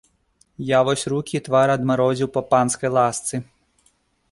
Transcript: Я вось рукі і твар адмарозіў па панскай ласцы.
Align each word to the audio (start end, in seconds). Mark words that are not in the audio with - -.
Я 0.69 0.79
вось 0.87 1.03
рукі 1.13 1.35
і 1.41 1.43
твар 1.49 1.67
адмарозіў 1.75 2.31
па 2.39 2.45
панскай 2.55 2.89
ласцы. 2.99 3.35